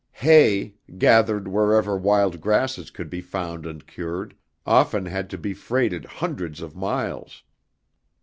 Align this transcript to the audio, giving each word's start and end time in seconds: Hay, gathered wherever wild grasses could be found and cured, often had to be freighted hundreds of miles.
Hay, 0.13 0.73
gathered 0.97 1.47
wherever 1.47 1.95
wild 1.95 2.41
grasses 2.41 2.89
could 2.89 3.07
be 3.07 3.21
found 3.21 3.67
and 3.67 3.85
cured, 3.85 4.35
often 4.65 5.05
had 5.05 5.29
to 5.29 5.37
be 5.37 5.53
freighted 5.53 6.05
hundreds 6.05 6.59
of 6.59 6.75
miles. 6.75 7.43